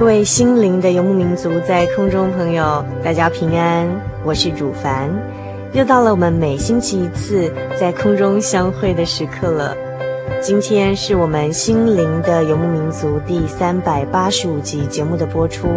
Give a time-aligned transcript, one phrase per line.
[0.00, 3.86] 各位心灵的游牧民族，在空中朋友，大家平安，
[4.24, 5.10] 我是主凡，
[5.74, 9.76] 又到了我们每星期一次在空中相会的时刻了。
[10.40, 15.68] 今天是我们心灵的游牧民族第三百八十五集节目的播出。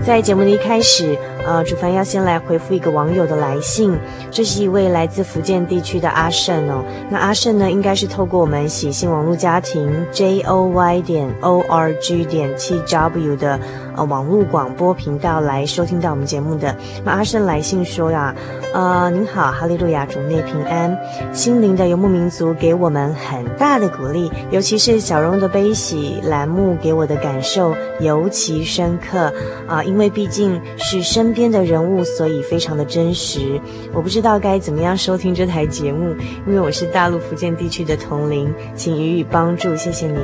[0.00, 3.98] 在节目的一开始，呃，主凡要先来回复一个网友的来信，
[4.30, 6.84] 这是一位来自福建地区的阿胜哦。
[7.10, 13.58] 那阿胜呢，应该是透过我们喜信网络家庭 j o y 点 o r g 点 t w 的。
[13.96, 16.74] 呃，网络广播频道来收听到我们节目的。
[17.04, 18.32] 那阿胜来信说呀，
[18.72, 20.96] 呃，您好，哈利路亚，主内平安。
[21.32, 29.32] 心灵的游牧民族给我们很大的鼓励，尤其是小荣的悲喜栏目给我的感受尤其深刻
[29.66, 33.60] 啊，因为毕竟是生身边的人物，所以非常的真实。
[33.94, 36.12] 我不知道该怎么样收听这台节目，
[36.44, 40.18] 因为我是大陆福建地区的同龄，请予以帮助，谢谢您。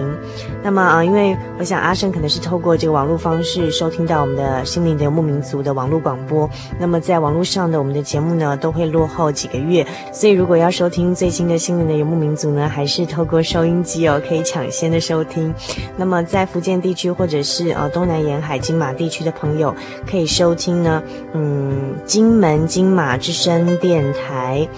[0.65, 3.71] 那么啊，因为我想阿胜可能是透过这个网络方式。
[3.71, 15.55] 收听到我们的心灵的游牧民族的网络广播，那么在网络上的我们的节目呢，都会落后几个月，所以如果要收听最新的心灵的游牧民族呢，还是透过收音机哦，可以抢先的收听。
[15.97, 19.73] 那么在福建地区或者是呃东南沿海金马地区的朋友，
[20.11, 20.96] 可以收听呢，
[21.35, 24.69] 嗯，金门金马之声电台。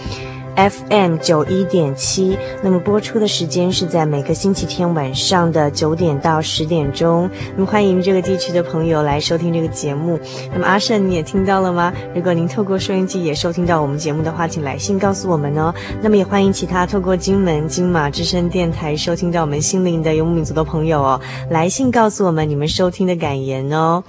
[0.58, 7.30] FM 九一点七，那么播出的时间是在每个星期天晚上的九点到十点钟。
[7.54, 10.18] 那么欢迎这个地区的朋友来收听这个节目。
[10.52, 11.92] 那么阿胜你也听到了吗？
[12.12, 15.72] 如果您透过收音机也收听到我们节目的话，请来信告诉我们哦。
[16.02, 24.02] 那么也欢迎其他透过金门金马之声电台收听到我们心灵的游牧民族的朋友哦，来信告诉我们你们收听的感言哦。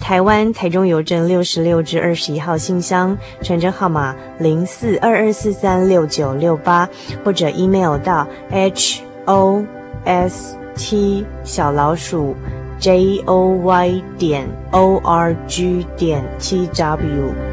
[0.00, 6.88] 台湾台中邮政六十六至二十一号信箱，传真号码零四二二四三六九六八，
[7.24, 9.64] 或者 email 到 h o
[10.04, 12.34] s t 小老鼠
[12.78, 17.49] j o y 点 o r g 点 t w。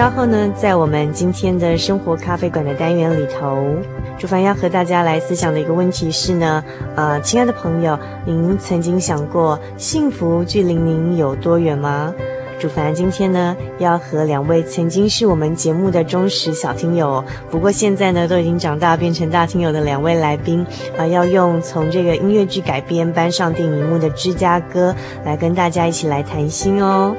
[0.00, 3.62] 稍后呢，在我们今天的生活咖啡馆的单元里头，
[4.18, 6.64] 主凡要和大家来思想的一个问题是呢，
[6.96, 12.14] 呃，亲爱的朋友，您曾经想过幸福距离您有多远吗？
[12.58, 20.64] 主凡今天呢，要和两位曾经是我们节目的忠实小听友，不过现在呢，都已经长大变成大听友的两位来宾，
[20.96, 24.92] 啊、要用从这个音乐剧改编搬上电影幕的《芝加哥》
[25.26, 27.14] 来跟大家一起来谈心哦。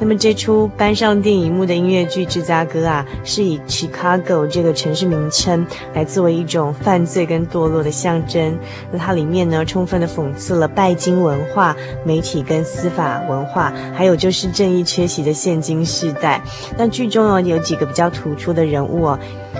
[0.00, 8.56] 那么这出搬上电影幕的音乐剧《芝加哥》啊，是以 Chicago 这个城市名称来作为一种犯罪跟堕落的象征。
[8.92, 16.40] 那它里面呢，充分的讽刺了拜金文化、媒体跟司法文化，还有就是正义缺席的现今世代。
[16.76, 19.18] 那剧中呢，有几个比较突出的人物哦。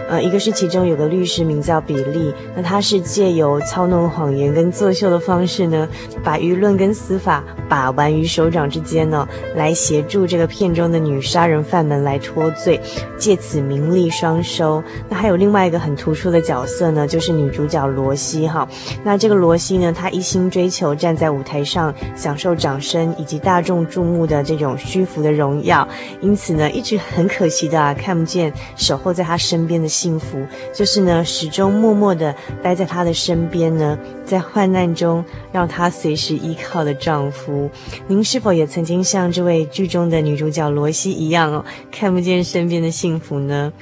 [0.08, 5.87] 呃，一个是其中有个律师名叫比利，那他是借由操弄谎言跟作秀的方式呢，
[6.25, 12.81] 把舆论跟司法把玩于手掌之间呢，来协助这个片中的女杀人犯们来脱罪，
[13.19, 14.82] 借此名利双收。
[15.11, 18.67] 那还有另外一个很突出的角色呢，就是女主角罗西哈。
[19.05, 25.87] 那这个罗西呢，她一心追求站在舞台上享受掌声以及大众注目的这种虚浮的荣耀，
[26.23, 37.71] 因此呢，一直很可惜的啊，看不见守候在她身边的幸福，就是呢，始终默默的待在她的身边呢，在患难中让她随时依靠的丈夫。
[38.07, 43.73] 您是否也曾经像这位剧中的女主角罗西一样哦，看不见身边的幸福呢？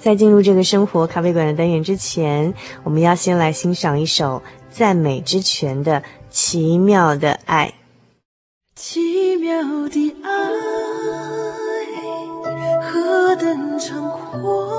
[0.00, 2.54] 在进入这个生活咖啡馆的单元之前，
[2.84, 6.00] 我们要先来欣赏一首赞美之泉的
[6.30, 7.66] 《奇妙的爱》。
[8.74, 10.30] 奇妙的爱，
[12.80, 14.10] 何等长
[14.40, 14.69] 阔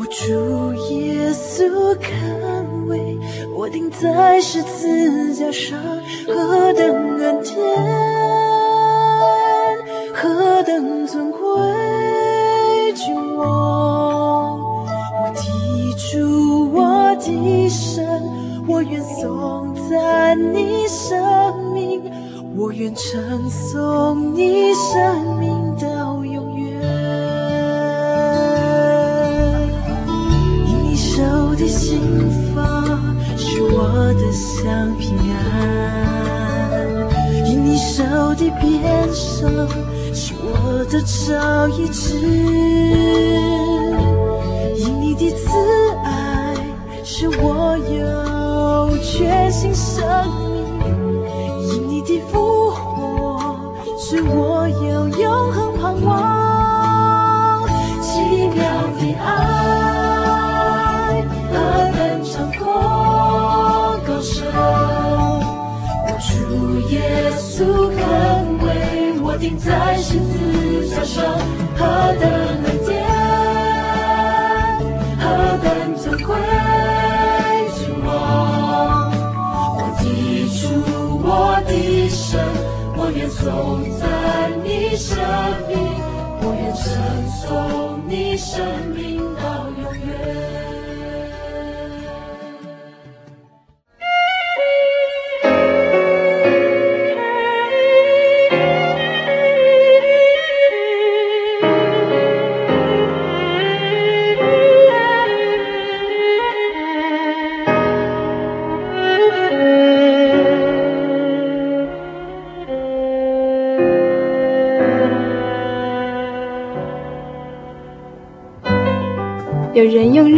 [0.00, 0.32] 我主
[0.94, 3.18] 耶稣看为
[3.52, 5.76] 我钉在十字架上，
[6.24, 7.56] 何等恩典，
[10.14, 11.40] 何等尊贵
[12.94, 15.42] 君王，我的
[15.96, 18.22] 主，我的神，
[18.68, 22.00] 我愿颂赞你生命，
[22.56, 24.57] 我愿称颂你。
[40.12, 42.87] 是我的朝医治，
[69.58, 71.24] 在十字架上，
[71.76, 71.84] 何
[72.20, 72.30] 等
[72.64, 72.90] 恩典，
[75.18, 75.22] 何
[75.62, 75.66] 等
[75.96, 76.34] 尊贵。
[83.00, 84.04] 我愿颂赞
[84.62, 85.16] 你身
[85.66, 85.80] 边，
[86.42, 86.86] 我愿称
[87.30, 88.87] 颂你生命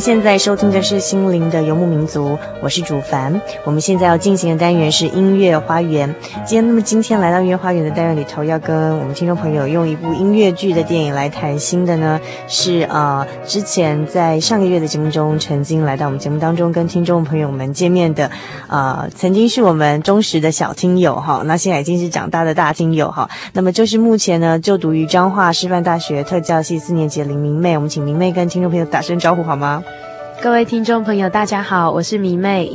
[0.00, 3.38] 现在收听的是心灵的游牧民族，我是主凡。
[3.66, 6.12] 我们现在要进行的单元是音乐花园。
[6.42, 18.30] 今天，那么今天来到音乐花园的单元里头，要跟我们听众朋友用一部音乐剧的电影来谈心的呢，是呃，之前在上个月的节目中曾经来到我们节目当中跟听众朋友们见面的，
[18.68, 23.28] 呃，曾经是我们忠实的小听友哈，那现在已经是长大的大听友哈。
[23.52, 29.82] 那么就是目前呢就读于彰化师范大学特教系四年级的林明媚，我们请明媚跟听众朋友打声招呼好吗？
[30.42, 32.70] 各位听众朋友，大家好，我是迷妹。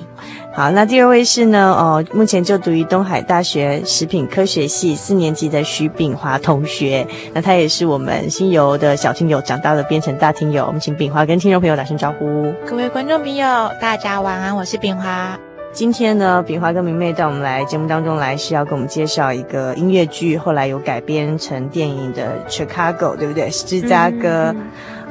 [0.53, 7.05] 好，那第二位是呢，哦，目前就读于东海大学食品科学系四年级的徐炳华同学。
[7.33, 10.63] 那他也是我们新游的小听友，长大的变成大听友。
[10.67, 12.53] 我们请炳华跟听众朋友打声招呼。
[12.67, 15.35] 各位观众朋友，大家晚安，我是炳华。
[15.73, 23.49] 今天呢，炳华跟明媚到我们来节目当中来，是要给我们介绍一个音乐剧，后来有改编成电影的《Chicago》，对不对？
[23.49, 24.53] 芝加哥。
[24.53, 24.63] 嗯嗯，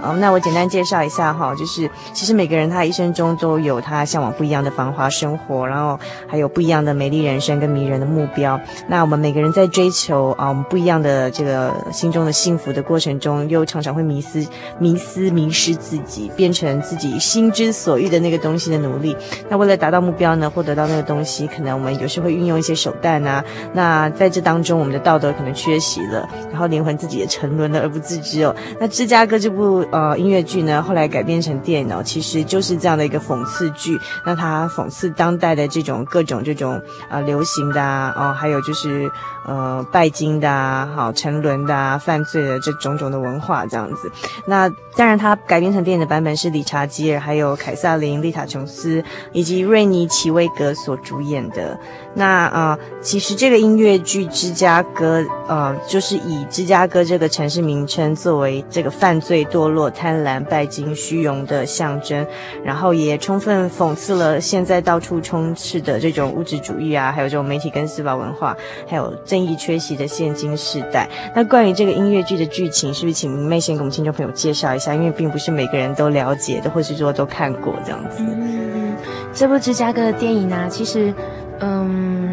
[0.05, 8.61] 哦那我简单介绍一下哈，就是其实每个人他一生中都有他向往不一样的繁华生活，然后还有不一样的美丽人生跟迷人的目标。
[8.87, 14.47] 那我们每个人在追求啊，我们不一样的这个心中的幸福的过程中，又常常会迷失、
[14.79, 19.17] 迷失、迷失自己，变成自己心之所欲的那个东西的奴隶。
[19.49, 23.43] 那为了达到目标呢，获得到那个东西，可能我们有时会运用一些手段啊。
[23.73, 28.55] 那在这当中，我们的道德可能缺席了，然后灵魂自己也沉沦了而不自知哦。
[28.79, 33.97] 那芝加哥这部呃音乐剧呢，后来改编成电影，其实就是这样的一个讽刺剧。
[34.25, 39.09] 那它讽刺当代的这种各种这种啊、流行的啊，哦，还有就是
[39.47, 44.11] 呃拜金的啊，好沉沦的啊，犯罪的这种种的文化这样子。
[44.47, 51.79] 那当然，它改编成电影的版本是理查吉尔、还有凯萨琳·丽塔琼斯以及瑞尼·齐威格所主演的。
[52.17, 62.25] 那啊、其实这个音乐剧《芝加哥》呃，就是以芝加哥这个城市名称作为这个犯罪、堕落、贪婪、拜金、虚荣的象征，
[62.63, 71.09] 然后也充分讽刺了现在到处充斥的这种物质主义啊，还有这种媒体跟司法文化，还有正义缺席的现今时代。
[71.35, 74.95] 那关于这个音乐剧的剧情，是不是请明媚先给我们听众朋友介绍一下？
[74.95, 78.19] 因为并不是每个人都了解的，或是说都看过这样子。
[78.21, 78.95] 嗯，
[79.33, 81.13] 这部芝加哥的电影呢、啊，其实。
[81.61, 82.24] 嗯，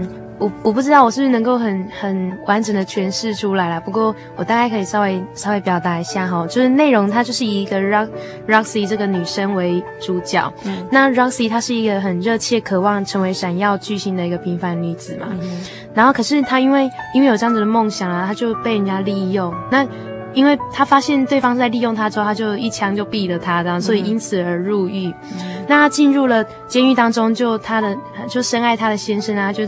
[0.41, 3.79] 我我不知道我是不是能够很很完整的诠释出来了。
[3.79, 8.09] 不过我大概可以稍微稍微表达一下哈，就是内容它就是以一个 Rox
[8.47, 10.51] Roxy 这个女生为主角。
[10.65, 15.27] 嗯，那 Roxy 她是一个很热切渴望成为闪耀巨星的一个平凡女子嘛。
[15.29, 15.61] 嗯，
[15.93, 19.53] 然后可是她因为因为有这样子的梦想啊，她就被人家利用。
[19.69, 19.85] 那
[20.33, 25.07] 因为他发现对方在利用他之后，他就一枪就毙了他，这样，所以因此而入狱。
[25.07, 27.95] 嗯那他进入了监狱当中，就他的
[28.27, 29.65] 就深爱他的先生啊，就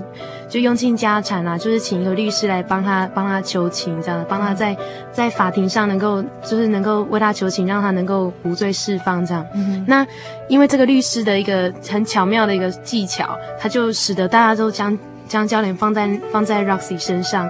[0.50, 4.76] 就用尽家产啊，就是请一个律师来帮他帮他求情，这样帮他在
[5.14, 9.46] 在法庭上能够就是能够为他求情，让他能够无罪释放这样。
[9.56, 10.06] 嗯、那
[10.50, 14.98] 因为这个律师的一个很巧妙的一个技巧，他就使得大家都将
[15.30, 17.48] 将焦点放在放在 Roxy 身上。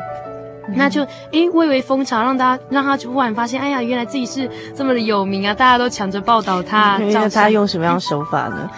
[0.75, 5.53] 那就诶，蔚为风潮，让大家让他就忽然发现，哎呀，原来自己是这么的有名啊！
[5.53, 6.97] 大家都抢着报道他。
[7.11, 8.69] 那他用什么样的手法呢？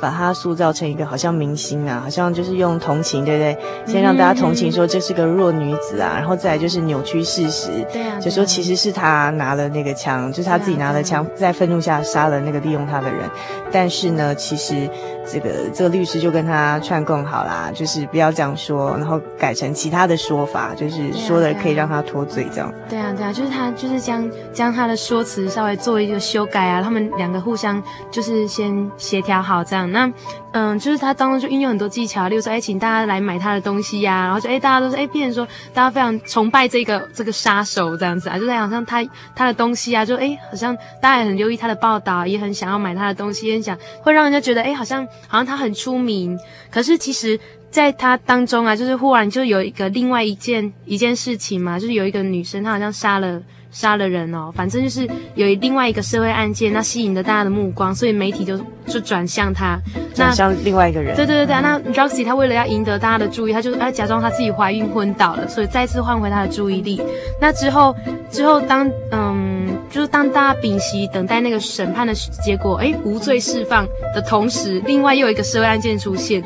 [0.00, 3.58] 把他塑造成一个好像明星啊，好像就是用同情，对不对？
[3.92, 13.28] 先让大家同情，说这是个弱女子啊，然后再来就是扭曲事实，对啊，就说其实是他拿了那个枪，就是他自己拿了枪，在愤怒下杀了那个利用他的人。
[13.72, 14.88] 但是呢，其实
[15.30, 22.72] 这个这个律师就跟他串供好啦，就是不要这样说，然后改成其他的说法，就是说的可以让他脱罪这样。
[22.88, 29.87] 对啊，对啊，就是他就是将将他的说辞稍微做一个修改啊，他们两个互相就是先协调好这样。
[29.92, 30.12] 那，
[30.52, 39.04] 嗯，就是他当中就运用很多技巧，例如说，哎，请大家来买他的东西呀、然后就，哎，大家都说，哎，变成说，大家非常崇拜这个这个杀手这样子啊，就在好像他
[39.34, 46.38] 他的东西啊，就，哎，好像大家也很留意他的报道，也很想要买他的东西，也很想会让人家觉得，哎，好像好像他很出名。
[46.70, 47.38] 可是其实，
[47.70, 53.42] 在他当中啊，就是忽然就有一个另外一件一件事情嘛，就是有一个女生，她好像杀了。
[53.70, 59.78] 杀了人哦，反正就是有另外一个社会案件，那吸引了大家的目光，所以媒体就就转向他，
[60.14, 61.14] 转向另外一个人。
[61.14, 67.00] 对对对对，嗯、那 Roxy 他为了要赢得大家的注意，他就哎假装他自己怀孕昏倒了，所以再次换回他的注意力。
[67.40, 67.94] 那之后
[68.30, 72.14] 之后当嗯，就是当大家屏息等待那个审判的
[72.44, 76.42] 结果，哎无罪释放的同时，另外又有一个社会案件出现，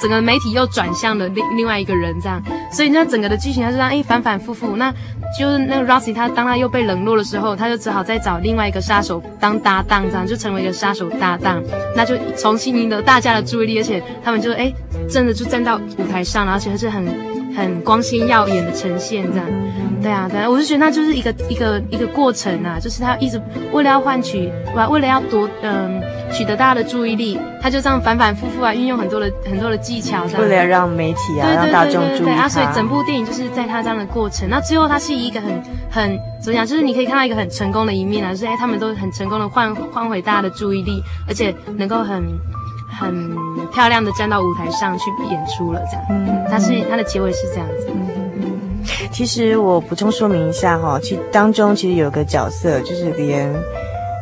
[0.00, 4.92] 整个媒体又转向了另另外一个人，这样，所以那整个的剧情它是这样哎反反复复那。
[5.36, 11.60] 就是那个 Roxy，他当他又被冷落的时候，他就只好再找另外一个杀手当搭档，这样就成为一个杀手搭档，
[11.96, 14.72] 那就重新赢得大家的注意力，而且他们就哎，
[15.10, 17.04] 真的就站到舞台上，而且还是很
[17.56, 19.46] 很光鲜耀眼的呈现这样。
[20.04, 23.40] 对啊，对啊，我就觉得那就是一个一个一个过程啊，就是他一直
[23.72, 24.52] 为了要换取，
[24.90, 32.42] 为了要夺嗯取得大家的注意力，他就这样反反复复啊，运用很多的很多的技巧，为了让媒体啊，让大众注意他。
[32.42, 34.46] 啊，所以整部电影就是在他这样的过程。
[34.50, 35.50] 那最后他是一个很
[35.90, 42.22] 很怎么讲，就是你可以看到一个很成功的一面啊，就是哎他们都很成功的换换回大家的注意力，而且能够很
[43.00, 43.34] 很
[43.72, 46.04] 漂亮的站到舞台上去演出了这样。
[46.10, 47.88] 嗯，他是他的结尾是这样子。
[49.10, 53.52] 其实我补充说明一下哈，其当中其实有个角色，就是连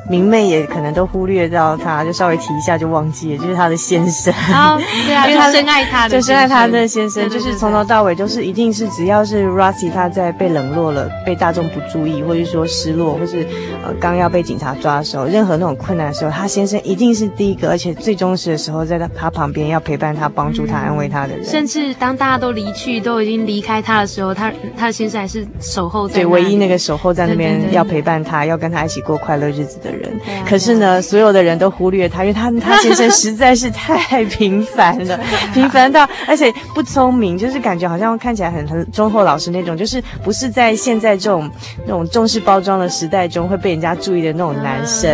[0.08, 4.32] 明媚也可能都忽略到他，就稍微提一下就忘记了，就是他的先生。
[4.52, 13.46] 哦，对啊， 因为他深爱他的，就深爱他的先生，就是从头到尾都是一定是只要是 Roxy 他在被冷落了，被大众不注意，或者说失落，或是
[13.84, 21.44] 呃刚要被警察抓的时候，任何那种困难的时候，他先生一定是第一个，而且最忠实的时候，在他他旁边要陪伴他、帮助他、安慰他的人。
[21.44, 26.14] 甚至当大家都离去，都已经离开他的时候，他他的先生还是守候在。
[26.14, 30.20] 对，唯一那个守候在那边要陪伴他、要跟他一起过快乐日子的的人。
[30.48, 35.18] 可是呢，所有的人都忽略他，因为他他先生实在是太平凡了，
[35.54, 41.50] 平凡到而且不聪明，就是感觉好像看起来很很忠厚老实那种，就是不是在现在这种
[41.86, 45.10] 那种重视包装的时代中会被人家注意的那种男生。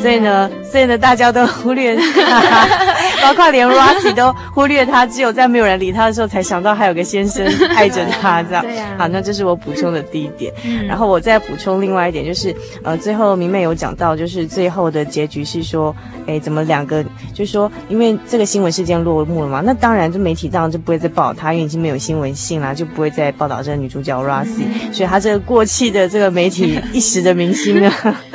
[0.00, 2.66] 所以呢，所以呢，大家都忽略他，
[3.22, 8.64] 包括连 Roxy 都忽略他，只有在没有人理他的时候才想到还有个先生爱着他 这样。
[8.96, 10.52] 好，那这是我补充的第一点。
[10.86, 15.96] 然后我再补充另外一点，就是呃，最后明媚有讲到，就是最后的结局是说，
[16.26, 27.90] 哎，怎么两个，就是说，因为这个新闻事件落幕了嘛，那当然，这媒体当然就不会再报他，因为已经没有新闻性啦，就不会再报道这个女主角 Roxy，所以他这个过气的这个媒体一时的明星呢，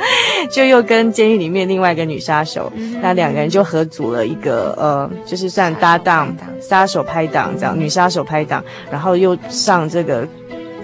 [0.50, 10.26] 就又跟监狱里面另外一个女杀手，那两个人就合组了一个呃，就是算搭档，杀手拍档这样，女杀手拍档，然后又上这个。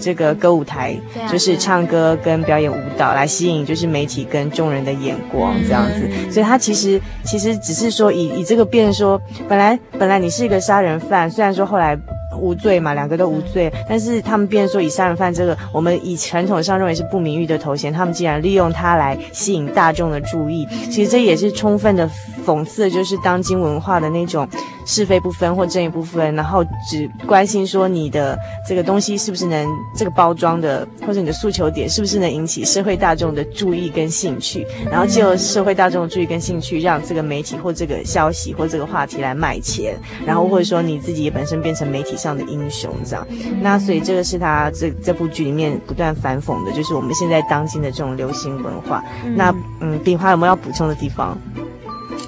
[0.02, 0.94] 这个歌舞台
[1.30, 11.96] 就是唱歌跟表演舞蹈来吸引，就是媒体跟众人的眼光这样子，所以他其实其实只是说以以这个变说，本来本来你是一个杀人犯，虽然说后来。
[12.38, 22.08] 无罪嘛，两个都无罪，但是他们变说以杀人犯这个，我们以传统上认为是不名誉的头衔，他们竟然利用它来吸引大众的注意，其实这也是充分的
[22.44, 24.48] 讽刺，就是当今文化的那种
[24.84, 39.96] 是非不分或正义不分，然后只关心说你的这个东西是不是能这个包装的，或者你的诉求点是不是能引起社会大众的注意跟兴趣，然后借社会大众的注意跟兴趣，让这个媒体或这个消息或这个话题来卖钱，
[40.26, 43.26] 然后或者说你自己也本身变成媒体上的英雄这样，
[43.60, 49.02] 那所以这个是他这这部剧里面不断反讽的，就是我们现在当今的这种流行文化。
[49.24, 51.36] 嗯那嗯，秉华有没有要补充的地方？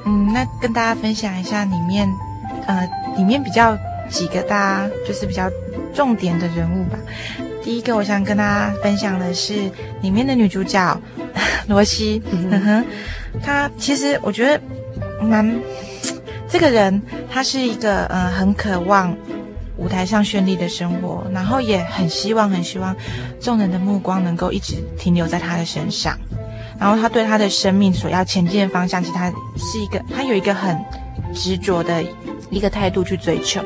[0.07, 2.09] 嗯，那跟大家分享一下里面，
[2.67, 3.77] 呃，里面比较
[4.09, 5.51] 几个大家就是比较
[5.95, 6.99] 重点的人物吧。
[7.63, 9.55] 第一个我想跟大家分享的是
[10.03, 11.01] 里面的女主角
[11.69, 12.85] 罗西，嗯哼，
[13.43, 14.61] 她其实我觉得
[15.23, 15.59] 蛮
[16.47, 19.17] 这个人，她是一个呃很渴望。
[19.77, 22.95] 舞台上绚丽的生活，然后也很希望、很希望
[23.41, 26.17] 众人的目光能够一直停留在他的身上。
[26.79, 30.77] 然后他对他的生命所要前进的方向，其实他是一个，他有一个很
[31.33, 32.03] 执着的
[32.51, 33.63] 一个态度去追求。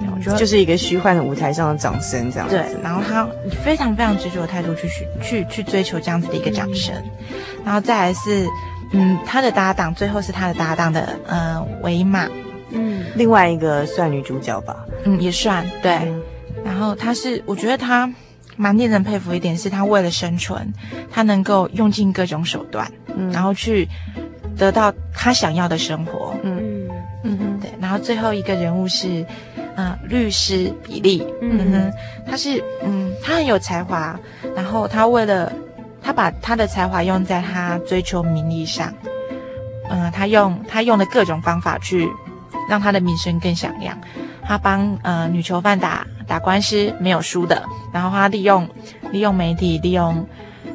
[0.00, 2.54] 我觉得就是一个虚幻的舞台上的掌声这样子。
[2.54, 4.86] 对，然后他以非常非常执着的态度去
[5.22, 6.94] 去去追求这样子的一个掌声。
[7.64, 8.46] 然后再来是，
[8.92, 12.28] 嗯，他的搭档最后是他的搭档的，呃，维玛。
[12.70, 15.92] 嗯，另外一个算女主角吧，嗯，也算对。
[15.92, 16.22] 嗯、
[16.64, 18.12] 然后她是，我觉得她
[18.56, 20.72] 蛮令人佩服一点，是她为了生存，
[21.10, 23.88] 她能够用尽各种手段，嗯，然后去
[24.56, 26.88] 得到她想要的生活，嗯。
[27.22, 27.70] 嗯嗯，对。
[27.78, 29.24] 然后最后一个人物是，
[29.76, 31.70] 呃，律师比利，嗯。
[31.70, 31.92] 哼，
[32.26, 34.18] 他是，嗯，他很有才华，
[34.56, 35.52] 然后他为了
[36.02, 38.90] 他把他的才华用在他追求名利上，
[39.90, 42.08] 嗯、呃，他用他用了各种方法去。
[42.70, 43.98] 让他的名声更响亮，
[44.44, 47.60] 他帮呃女囚犯打打官司没有输的，
[47.92, 48.66] 然后他利用
[49.10, 50.24] 利用媒体，利用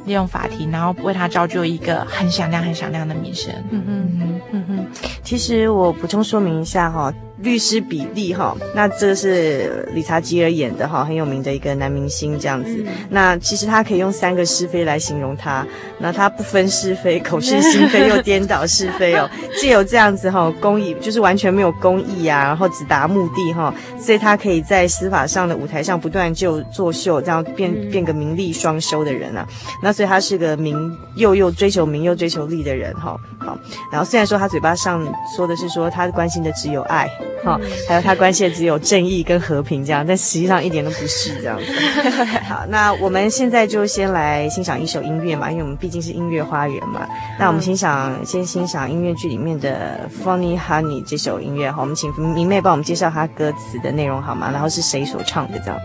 [0.06, 3.52] 利用法庭，然后为他造就一个很响亮很响亮的名声。
[3.72, 4.86] 嗯嗯嗯嗯嗯。
[5.24, 7.14] 其实我补充说明一下哈。
[7.38, 12.84] 律师比利哈，那这是理查吉尔演的哈，很有名的一个男明星这样子。
[12.86, 15.67] 嗯、那其实他可以用三个是非来形容他，
[16.00, 19.30] 那他不分是非，口是心非又颠倒是非哦。
[19.60, 29.45] 既有这样子哈，公益就是完全没有公益啊，然后只达目的哈，所以他可以在司法上的舞台上不断就作秀，这样变变个名利双收的人啊。
[29.84, 33.19] 那所以他是个名又又追求名又追求利的人哈。
[33.39, 33.58] 好，
[33.91, 37.10] 然后虽然说他嘴巴上说的是说他关心的只有爱。
[37.44, 41.66] 好，还有他关系的只有正义跟和平这样，但实际上一点都不是这样子。
[42.50, 47.08] 好，那我们现在就先来欣赏一首音乐嘛，因为我们毕竟是音乐花园嘛。
[47.40, 51.72] 那我们欣赏，先欣赏音乐剧里面的《Funny Honey》这首音乐。
[51.72, 54.50] 好，我们请明媚帮我们介绍他歌词的内容好吗？
[54.52, 55.80] 然后是谁所唱的这样？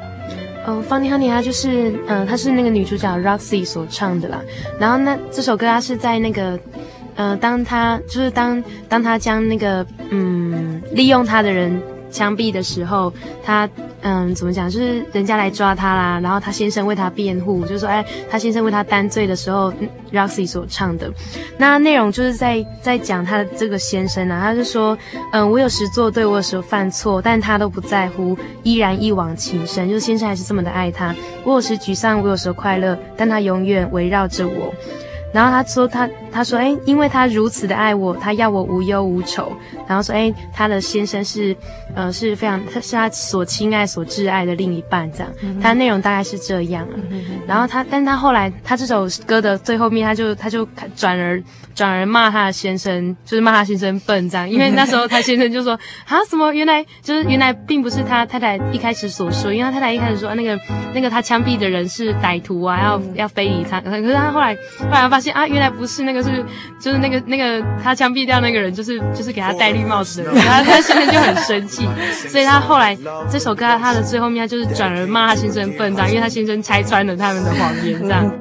[0.67, 4.41] 嗯，《Funny Honey》它就是，嗯，它是那个女主角 Roxy 所唱的啦。
[4.79, 6.59] 然后那这首歌它是在那个。
[7.21, 11.79] 呃，当他就是当当他将那个嗯利用他的人
[12.11, 13.13] 枪毙的时候，
[13.45, 13.69] 他
[14.01, 14.71] 嗯怎么讲？
[14.71, 19.71] 就是人家来抓他啦，然后他先生为他辩护，就是说哎，他先生为他担罪的时候
[20.11, 21.13] ，Roxy 所唱的
[21.59, 24.97] 那内容就是在在讲他的这个先生啊，他就说
[25.33, 31.15] 嗯，我有时做对，我有时犯错，但他都不在乎，依然一往情深，就是先生还是这么的爱他。
[31.45, 34.73] 我有时沮丧，我有时快乐，但他永远围绕着我。
[35.33, 39.53] 然后他说他他说哎，因为他如此的爱我，他要我无忧无愁。
[39.87, 41.57] 然后说哎，他的先生是
[41.95, 45.33] 呃是非常他是他所亲爱所挚爱的另一半这样。
[45.61, 46.95] 他内容大概是这样啊。
[47.47, 51.43] 然后他，但他后来他这首歌的最后面，他就他就转而
[51.75, 54.49] 转而骂他的先生，就是骂他先生笨这样。
[54.49, 60.59] 因为那时候他先生就说啊什么原来就是原来并不是他太太一开始所说，因为他太太一开始说那个
[60.95, 63.81] 那个他枪毙的人是歹徒啊，要要非礼他。
[63.81, 66.45] 可是他后来后来发现啊，原来不是那个是，
[66.81, 71.87] 就是那个那个他枪毙掉那个人，就是就是给他戴绿帽子的人，然后他现在就 很生气，
[72.29, 72.97] 所以他后来
[73.31, 78.35] 这首歌他的最后面他就是转而骂他先生笨蛋，因为他先生拆穿了他们的谎言，这样。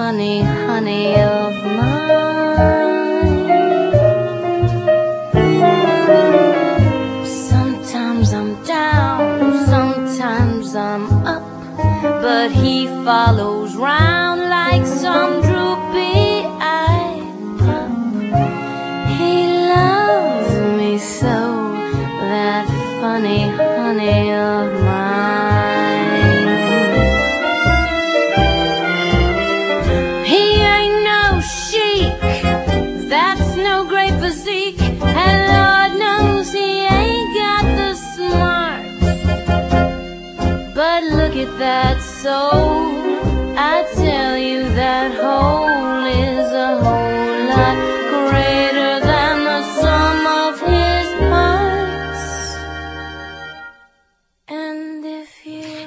[0.00, 2.00] funny honey of mine.
[7.26, 11.44] Sometimes I'm down, sometimes I'm up,
[12.24, 14.19] but he follows round.
[41.44, 43.56] that soul.
[43.56, 46.99] I tell you that hole is a hole.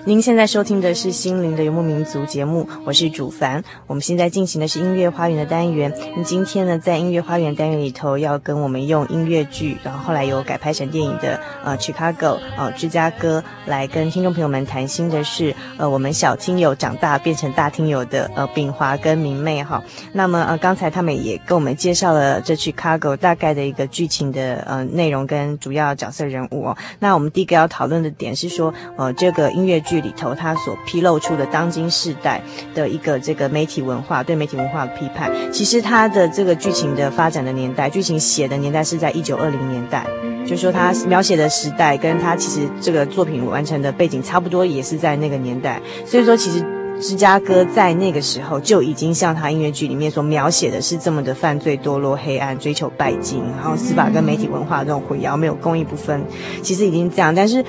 [0.05, 3.63] 您现在收听的是《心灵的游牧民族》节目，我是主凡。
[3.87, 5.93] 我们现在进行的是音乐花园的单元。
[6.17, 19.81] 那今天呢，在音乐花园单元里头，要跟我们用音乐剧，然后后来有改拍成电影的呃，Chicago 呃，芝加哥，来跟听众朋友们谈心的是呃，我们小听友长大变成大听友的呃，秉华跟明媚哈。
[20.11, 26.77] 那么呃，刚才他们也跟我们介绍了这 Chicago 大概的一个剧情的呃内容跟主要角色人物哦。
[26.99, 29.92] 那我们第一个要讨论的点是说，呃，这个音乐剧。
[30.01, 32.41] 里头，他所披露出的当今世代
[32.73, 40.05] 的一个这个媒体文化，对媒体文化的批判，其实他的这个剧情的发展的年代，剧情写的年代是在一九二零年代，
[40.43, 45.81] 就是说他描写的时代跟他其实这个作品完成的背景差不多，也是在那个年代。
[46.05, 46.63] 所以说，其实
[47.01, 56.23] 芝加哥在那个时候就已经像他音乐剧里面所描写的是这么的犯罪、堕落、黑暗、追求拜金，然后司法跟媒体文化这种混淆，没有公益不分，
[56.61, 57.63] 其实已经这样，但是。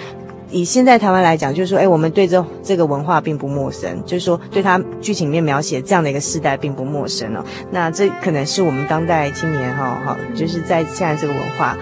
[0.55, 7.45] 以现在台湾来讲，就是说，哎，我们对这这个文化并不陌生，就是说，对他剧情里面描写这样的一个世代并不陌生哦。
[7.73, 11.77] 那这可能是我们当代青年哈，哈，就是在现在这个文化。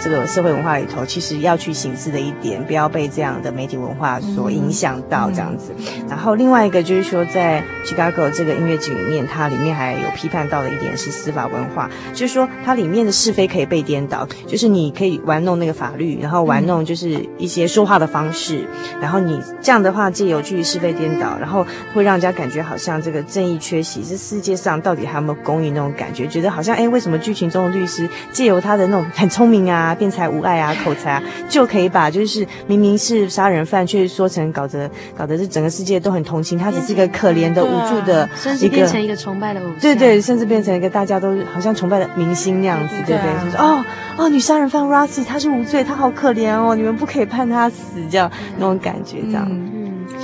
[0.00, 5.72] 这个社会文化里头，其实要去行事的一点，不要被这样的媒体文化所影响到这样子。
[6.08, 18.66] 然后另外一个就是说，在 Chicago 这个音乐剧里面，它里面还有批判到的一点是司法文化，就是说它里面的是非可以被颠倒，就是你可以玩弄那个法律，然后玩弄就是一些说话的方式，
[19.00, 29.94] 然后你这样的话借由去是非颠倒，然后会让人家感觉好像这个正义缺席，这世界上到底还有没有公义那种感觉，觉得好像哎，为什么剧情中的律师借由他的那种很聪明啊？
[29.94, 43.44] 辩才无碍啊，口才啊，就可以把就是明明是杀人犯，却说成搞得搞得这整个世界都很同情他，只是一个可怜的无助的，甚至变成一个崇拜的偶像，对对，甚至变成一个大家都好像崇拜的明星那样子，对不对？
[43.44, 43.84] 就是哦
[44.18, 49.46] 哦，女杀人犯 Roxy 她是无罪，她好可怜哦，你们不可以判她死，这样那种感觉，这样。
[49.50, 50.16] 嗯，嗯，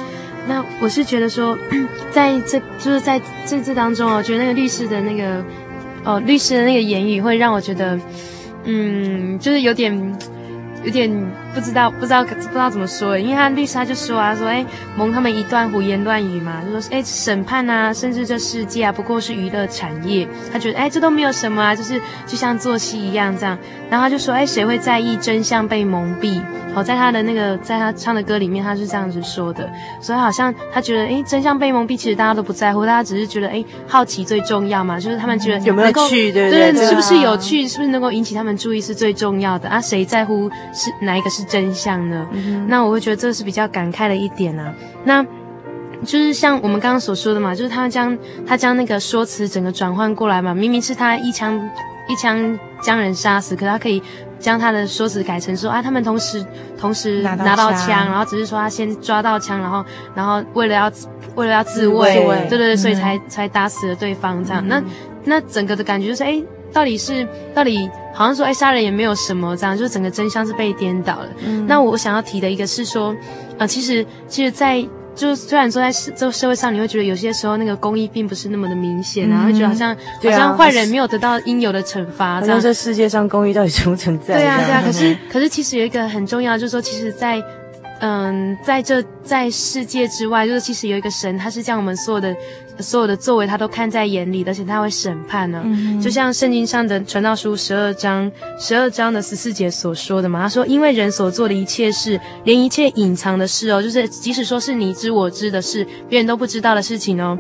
[0.47, 1.57] 那我是觉得说，
[2.11, 5.43] 在这就是在这次当中哦，我觉得那个律师的那个
[6.05, 7.99] 哦，律师的那个言语会让我觉得。
[8.65, 9.93] 嗯，就是有点，
[10.85, 11.42] 有点。
[11.55, 14.65] 不知道不知道不知道怎么说，因为他律师他就说啊，说哎
[14.97, 20.27] 蒙他们一段胡言乱语嘛，就说哎审判啊，甚至这世界啊，不过是娱乐产业。
[20.51, 23.59] 他觉得哎这都没有什么啊，就是就像做戏一样这样。
[23.91, 26.43] 然后他就说哎谁会在意真相被蒙蔽？
[26.75, 36.51] 好，在他的那个在他唱的歌里面他是这样子说的，所以好像他觉得哎真相被蒙蔽，其实大家都不在乎，大家只是觉得哎好奇最重要嘛，就是他们觉得有没有趣，对？
[36.51, 37.69] 对，是不是有趣？
[37.69, 39.79] 是不是能够引起他们注意是最重要的啊？
[39.79, 41.42] 谁在乎是哪一个是？
[41.45, 42.27] 真相呢？
[42.33, 44.75] 嗯、那我会觉得这是比较感慨的一点啊。
[45.05, 45.25] 那
[46.05, 51.71] 就是像我们刚刚所说的嘛，就是他将他将那个说辞整个转换过来嘛，明明是他一枪
[52.09, 54.03] 一枪将人杀死，可他可以
[54.41, 56.45] 将他的说辞改成说啊，他们同时
[56.77, 60.91] 同时拿到枪，然后只是说他先抓到枪，然后然后为了要
[61.37, 64.67] 为了要自卫，自卫对对对，所以才、嗯、才打死了对方这样。
[64.67, 64.83] 那
[65.25, 71.29] 那整个的感觉就是，哎，到底是到底好像说，哎，杀人也没有什么这样，就是整个真相是被颠倒了。
[71.45, 73.15] 嗯、那我想要提的一个是说，
[73.59, 82.61] 呃，其实其实，在就虽然说在社这社会上，你会觉得有些时候那个公益并不是那么的明显，然后会觉得好像、嗯、好像坏人没有得到应有的惩罚，这样。
[82.61, 84.35] 这世界上公益到底存不存在？
[84.35, 84.83] 对啊，对啊。
[84.85, 87.43] 可是可是其实有一个很重要，就是说，其实，在
[88.01, 92.35] 嗯，在这在世界之外，就是其实有一个神，他是将我们所有的
[92.79, 95.63] 所有的作为，他都看在眼里，而且他会审判呢、啊。
[95.65, 107.39] 嗯、就像圣经上的传道书十二章十二章的十四节所说的嘛，他说：“因为人所做的一切事，连一切隐藏的事哦，就是即使说是你知我知的事，别人都不知道的事情哦，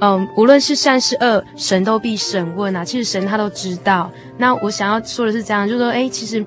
[0.00, 2.84] 嗯，无论是善是恶，神都必审问啊。
[2.84, 4.10] 其实神他都知道。
[4.38, 6.44] 那我想要说的是这样，就是说，哎，其实。”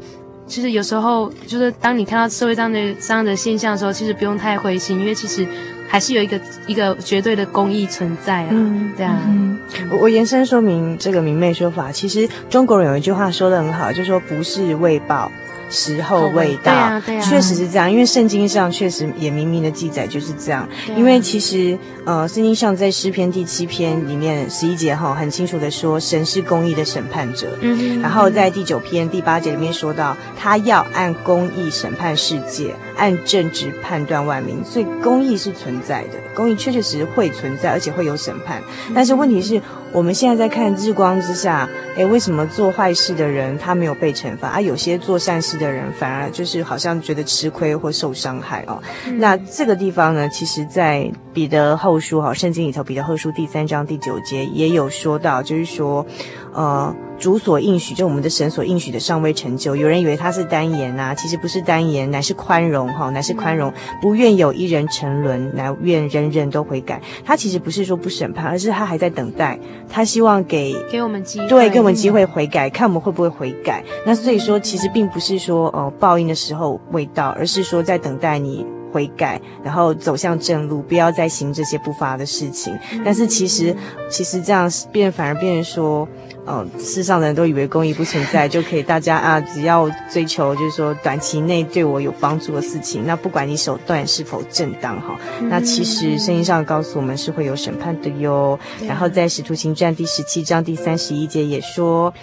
[0.47, 5.45] 其实有时候，就是当你看到社会上的这样的现象的时候，其实不用太灰心，因为其实
[5.88, 8.50] 还是有一个一个绝对的公义存在啊。
[8.52, 9.19] 嗯，对啊。
[9.28, 9.58] 嗯，
[9.89, 15.32] 我我延伸说明这个明媚说法，其实中国人有一句话说的很好，就是说不是为报。
[15.70, 17.92] 时候未到，对啊，对啊，确实是这样。
[17.92, 20.68] 因为圣经上确实也明明的记载就是这样。
[20.96, 27.58] 因为其实，呃，圣经上在诗篇第七篇里面十一节哈，很清楚的说，神是公义的审判者。
[27.62, 34.64] 嗯，然后在第九篇第八节里面说到，他要按公义审判世界，按正直判断万民。
[34.66, 38.62] 所以公义是存在的，公义确确实实会存在，而且会有审判。
[38.96, 39.62] 但是问题是。
[39.93, 48.82] 我们现在在看日光之下，诶，为什么做坏事的人他没有被惩罚，而、啊、有些做善事的人反而就是好像觉得吃亏或受伤害哦？
[49.08, 56.06] 嗯、那这个地方呢，其实，在彼得后书哈，圣经里头彼得后书第三章第九节也有说到，就是说，
[56.54, 56.95] 呃。
[57.20, 59.76] 主所应许，就我们的神所应许的尚未成就。
[59.76, 67.02] 有人以为他是单言呐、啊，其实不是单言，乃是宽容哈，乃是宽容，不愿有一人沉沦，乃愿人人都悔改。
[67.26, 69.58] 他其实不是说不审判，而是他还在等待，
[69.90, 73.84] 他希望给给我们机会，对，给我们机会悔改，看我们会不会悔改。
[74.06, 82.78] 那所以说，其实并不是说呃报应的时候未到，而是说在等待你悔改，然后走向正路，不要再行这些不法的事情。
[83.04, 83.76] 但是其实
[84.08, 86.08] 其实这样变反而变成说。
[86.48, 98.58] 嗯、哦，世上的人都以为公益不存在，就可以大家啊，只要追求就是说短期内对我有帮助的事情，那不管你手段是否正当哈，嗯、那其实圣经上告诉我们是会有审判的哟。
[98.80, 102.14] 嗯、然后在使徒行传第十七章第三十一节也说，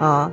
[0.00, 0.32] 呃，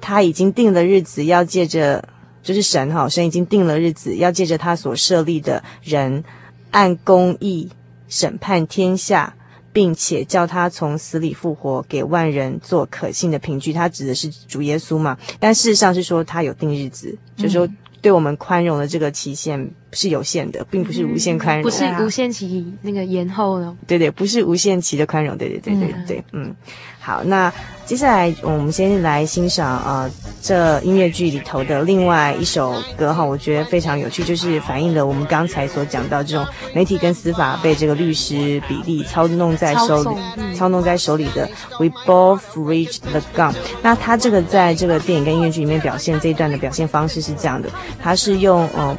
[0.00, 2.02] 他已经定了日子，要借着
[2.42, 6.24] 就是神哈，神已经定了日子，要借着他所设立的人，
[6.70, 7.70] 按公义
[8.08, 9.34] 审判天下。
[9.78, 13.72] 并且叫他从死里复活，给万人做可信的凭据。
[13.72, 15.16] 他指的是主耶稣嘛？
[15.38, 17.68] 但事实上是说他有定日子，嗯、就是说
[18.02, 23.74] 对我们宽容的这个期限是有限的，并不是无限宽容，不是无限期那个延后的。
[23.86, 25.36] 对对，不是无限期的宽容。
[25.36, 26.56] 对对对对对，嗯，嗯。
[27.00, 27.50] 好，那
[27.86, 30.10] 接下来我们先来欣赏呃
[30.42, 40.18] 这音乐剧里头的另外一首歌哈，我觉得非常有趣，就是反映了我们刚才所讲到这种媒体跟司法被这个律师比例操弄在手里，操，
[40.54, 41.48] 操弄在手里的。
[41.78, 43.54] We both reach the gun。
[43.80, 48.94] 那他这个在这个电影跟音乐剧里面表现这一段的表现方式是这样的，他是用呃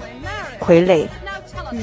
[0.60, 1.08] 傀儡。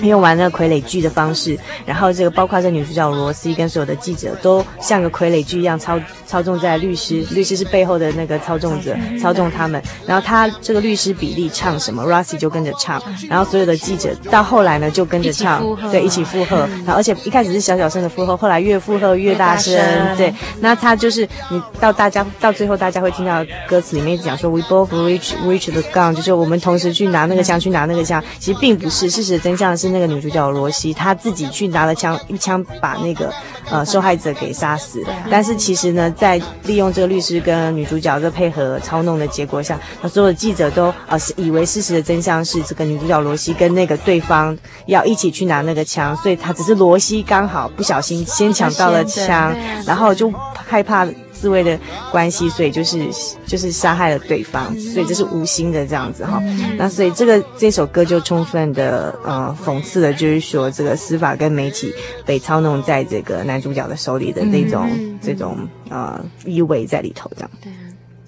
[0.03, 9.81] 用完那个傀儡剧的方式，然后这个包括这女主角罗西跟所有的记者都像个傀儡剧一样操操纵在律师，律师是背后的那个操纵者，操纵他们。
[10.07, 16.68] 然后他这个律师比利唱什么，Rosie 就跟着唱，然后所有的记者到后来呢就跟着唱，对，一起附和。
[16.85, 19.77] 然后而且一开始是小小声的附和，后来越附和越大声，
[20.16, 20.33] 对。
[20.61, 28.22] 那他就是你到大家到最后大家会听到歌词里面讲说 We both reach reach the gun，就是我们同时去拿那个枪，去拿那个枪。
[28.38, 29.76] 其实并不是，事实真相。
[29.77, 33.33] 是那个女主角罗西，她自己去拿了枪，一枪把那个
[33.71, 35.05] 呃受害者给杀死。
[35.31, 49.55] 但是其实呢，在利用这个律师跟女主角这配合操弄的结果下，那所有的记者都呃以为事实的真相是这个女主角罗西跟那个对方要一起去拿那个枪，所以她只是罗西刚好不小心先抢到了枪，
[49.87, 51.07] 然后就害怕。
[51.38, 51.79] 自卫的
[52.11, 52.99] 关系，所以就是
[53.46, 56.42] 就是杀害了对方，所以这是无心的这样子哈。
[56.77, 61.92] 那所以这个这首歌就充分的呃讽刺了，就是说这个司法跟媒体
[62.25, 67.51] 被操弄在这个男主角的手里的那种、嗯、这种呃意味在里头这样。
[67.62, 67.72] 对，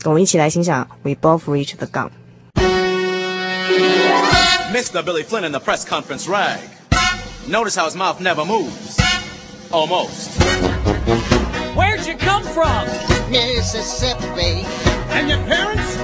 [0.04, 2.10] 我们一起来欣赏 We Both Reach the Gun。
[4.70, 5.02] Mr.
[5.02, 6.58] Billy Flynn in the press conference rag.
[7.48, 8.98] Notice how his mouth never moves.
[9.70, 10.67] Almost.
[12.08, 12.86] You come from?
[13.30, 14.64] Mississippi.
[15.10, 15.96] And your parents?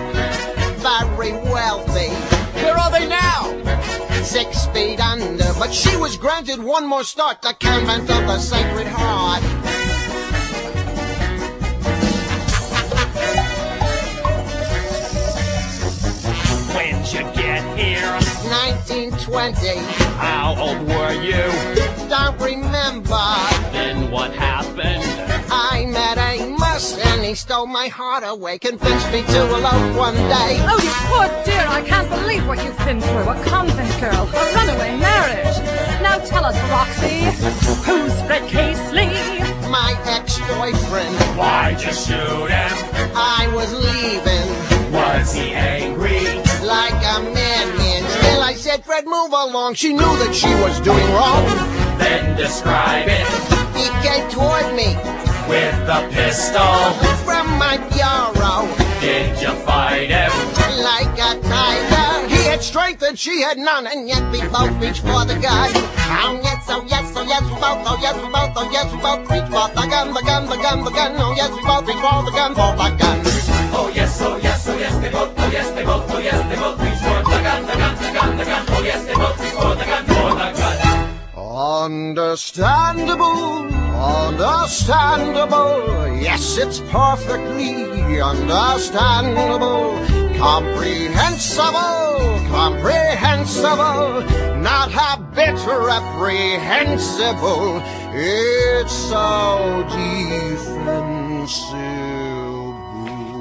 [0.83, 2.11] Very wealthy.
[2.61, 3.51] Where are they now?
[4.23, 8.87] Six feet under but she was granted one more start, the convent of the Sacred
[8.87, 9.64] Heart.
[17.05, 18.13] When'd you get here?
[18.49, 19.77] 1920,
[20.17, 21.45] How old were you?
[22.09, 23.21] don't remember.
[23.73, 25.05] Then what happened?
[25.53, 30.57] I met Amos and he stole my heart away, convinced me to elope one day.
[30.65, 33.29] Oh, you poor dear, I can't believe what you've been through.
[33.29, 35.59] A convent girl, a runaway marriage.
[36.01, 37.21] Now tell us, Roxy,
[37.85, 39.13] who's Fred Casely?
[39.69, 42.73] My ex-boyfriend, Why'd you shoot him?
[43.15, 44.93] I was leaving.
[44.93, 46.25] Was he angry?
[46.65, 48.03] Like a madman.
[48.11, 49.75] Still, I said, Fred, move along.
[49.75, 51.45] She knew that she was doing wrong.
[51.99, 53.27] Then describe it
[53.77, 54.97] He came toward me
[55.49, 56.75] with the pistol.
[57.25, 58.67] from my bureau
[59.01, 60.33] Did you fight him?
[60.83, 62.29] like a tiger.
[62.29, 65.71] He had strength and she had none, and yet we both reached for the gun.
[65.75, 68.99] Oh yes, oh yes, oh yes, we both, oh yes, we both, oh yes, we
[69.01, 71.13] both reached for the gun, the gun, the gun, the gun.
[71.17, 73.44] Oh yes, we both reached for the gun, for the gun.
[73.77, 76.23] Oh yes, oh yes, oh yes, they both, oh yes, they both, oh they
[76.85, 78.65] reached for the gun, the gun, the gun, the gun.
[78.69, 80.75] Oh yes, they reached for the gun, for the gun.
[81.85, 83.67] Understandable,
[83.99, 86.07] understandable.
[86.23, 89.99] Yes, it's perfectly understandable.
[90.39, 94.23] Comprehensible, comprehensible.
[94.63, 97.83] Not a bit reprehensible.
[98.15, 102.34] It's so defensible.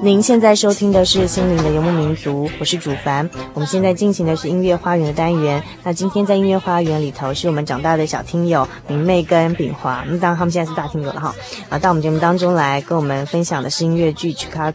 [0.04, 3.30] 您现在收听的是《心灵的游牧民族》，我是主凡。
[3.54, 5.64] 我们现在进行的是音乐花园的单元。
[5.82, 10.04] 那今天在音乐花园里头，是我们长大的小听友明媚跟炳华。
[10.06, 11.34] 那当然他们现在是大听友了哈。
[11.70, 14.74] 啊，到我们节目当中来跟我们分享的是音乐剧《Chicago》。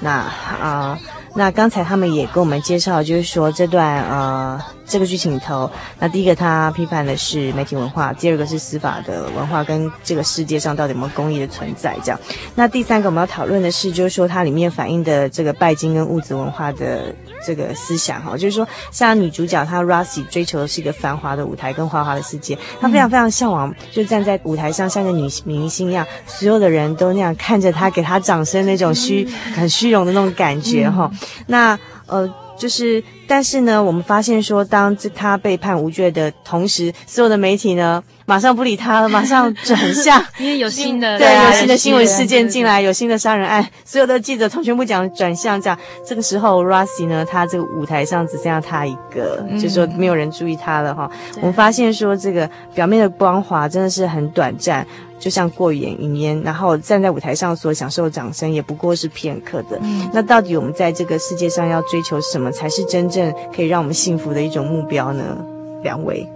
[0.00, 0.98] 那啊，
[1.34, 4.58] 那刚才他们也跟我们介绍，就是说这段呃。
[4.90, 12.18] 这个剧情里头，那第一个他批判的是媒体文化，第二个是司法的文化跟这个世界上到底有没有公义的存在这样。
[12.56, 17.14] 那第三个我们要讨论的是，就是说它里面反映的这个拜金跟物质文化的
[17.46, 29.24] 这个思想哈，就是说像女主角她 Roxy 追求的是一个繁华的舞台跟花花的世界，她非常非常向往，就站在舞台上像个女明星一样，所有的人都那样看着她，给她掌声那种虚
[29.54, 31.08] 很虚荣的那种感觉哈。
[31.46, 32.28] 那呃。
[32.60, 45.78] 就是，但是呢，我们发现说，当这他被判无罪的同时，所有的媒体呢，马上不理他了， 马上转向，因为有新的对，有新的新闻事件进来，有新的杀人案，所有的记者从全部讲转向这样。
[46.06, 51.10] 这个时候，Roxy 呢，他这个舞台上只剩下他一个，嗯、就说没有人注意他了哈。
[51.36, 54.86] 我们发现说，这个表面的光滑真的是很短暂。
[55.20, 59.78] 就像过眼云烟，然后站在舞台上所享受的掌声也不过是片刻的。
[59.82, 65.36] 嗯，那到底我们在这个世界上要追求什么，才是真正可以让我们幸福的一种目标呢？
[65.82, 66.26] 两位，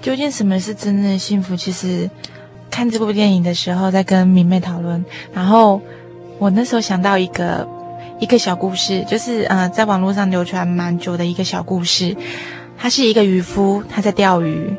[0.00, 1.54] 究竟什么是真正的幸福？
[1.54, 2.10] 其实
[2.70, 5.80] 看这部电影的时候，在跟明媚讨论，然后
[6.38, 7.68] 我那时候想到一个
[8.18, 12.16] 一个小故事，就是呃，在网络上流传蛮久的一个小故事。
[12.80, 14.72] 他是一个渔夫，他在钓鱼。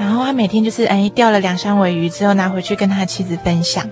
[0.00, 3.86] 然后他每天就是哎钓了两三尾鱼之后拿回去跟他妻子分享，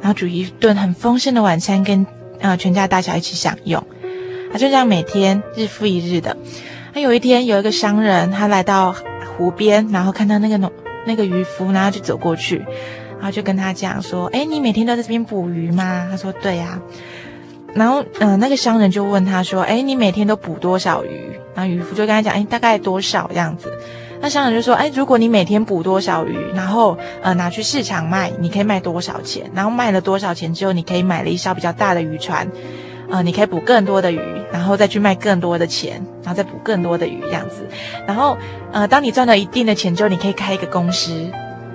[0.00, 2.06] 然后煮一顿很丰盛的晚餐跟
[2.40, 3.86] 呃全家大小一起享用，
[4.50, 6.34] 他就这样每天日复一日的。
[6.94, 8.94] 他有一天有一个商人他来到
[9.36, 10.72] 湖边，然后看到那个农
[11.04, 12.64] 那个渔夫，然后就走过去，
[13.18, 16.80] 然后就跟他讲说：“哎，你每天都在这边捕鱼吗？”他说：“对呀。”
[17.74, 23.70] 然后嗯、那个商人就问他说：“哎，你每天都捕多少鱼？”然后渔夫就跟他讲：“哎，大概多少这样子。”
[24.24, 29.50] 那商人就说：“哎，如果你每天捕多少鱼，然后呃拿去市场卖，你可以卖多少钱？
[29.54, 32.50] 然后卖了多少钱之后，你可以买了一艘比较大的渔船，
[33.10, 34.18] 呃，你可以捕更多的鱼，
[34.50, 37.68] 然后再去卖更多的钱，然后再捕更多的鱼这样子。
[38.06, 38.34] 然后
[38.72, 41.10] 呃，当你赚了一定的钱之后，你可以开一个公司，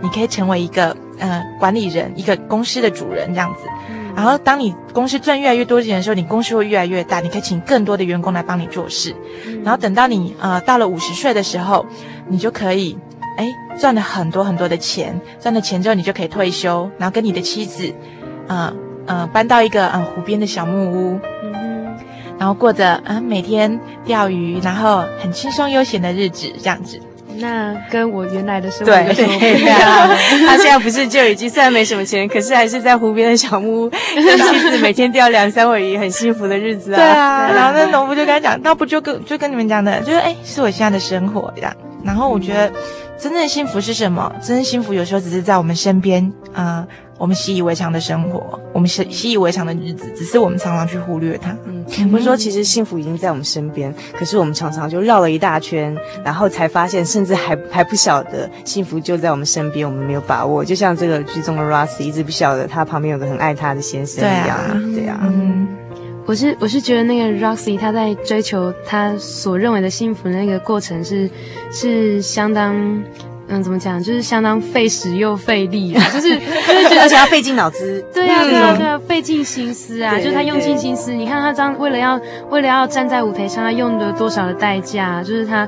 [0.01, 3.67] 你可以成为一个呃管理人，一个公司的主人这样子。
[4.15, 9.15] 然后当你公司赚越来越多钱的时候，你公司会越来越大，你可以请更多的员工来帮你做事。
[9.63, 11.85] 然后等到你呃到了五十岁的时候。”
[12.29, 12.97] 你就可以，
[13.37, 13.45] 哎，
[13.77, 17.91] 赚了很多很多的钱，赚了钱之后，你就可以退休，然后跟你的妻子，
[18.47, 18.73] 嗯、呃、
[19.07, 21.97] 嗯、呃，搬到一个嗯湖边的小木屋，嗯，
[22.37, 26.99] 然后过着嗯每天钓鱼，然后很轻松悠闲的日子，这样子。
[27.41, 29.79] 那跟我原来的生活有什么不一样？
[30.45, 36.97] 他现在不是就已经虽然没什么钱，可是还是在湖边的小木屋， 跟妻子每天钓两三尾鱼，很幸福的日子啊。
[36.97, 41.73] 对啊，然后那农夫就跟他讲，那不就跟就跟你们讲的，就是哎，是我现在的生活这样。
[42.03, 42.71] 然后我觉得
[43.17, 44.31] 真正的幸福是什么？
[44.41, 46.85] 真正幸福有时候只是在我们身边，呃，
[47.17, 51.53] 我们习以为常的生活，我们习习以为常的日子，只是我们常常去忽略它。
[51.65, 60.63] 嗯，不是说其实幸福已经在我们身边，可是我们常常就绕了一大圈，然后才发现，甚至还还不晓得幸福就在我们身边，我们没有把握。
[60.63, 64.57] 就像这个剧中的 Rossy 一直不晓得他旁边有个很爱他的先生一样，
[64.93, 65.19] 对啊，对啊。
[65.23, 65.67] 嗯，
[66.29, 71.27] 我是我是觉得那个 Roxy 他在追求他所认为的幸福的那个过程是
[71.71, 73.03] 是相当。
[73.47, 73.99] 嗯，怎么讲？
[73.99, 78.05] 就是相当费时又费力啊， 就是就是觉得而且要费尽脑子。
[78.13, 80.15] 对呀、啊，对呀、啊，对呀、啊，费尽心思啊！
[80.19, 82.21] 就是他用尽心思，你看他这样为了要
[82.51, 85.23] 为了要站在舞台上，他用了多少的代价？
[85.23, 85.67] 就是他，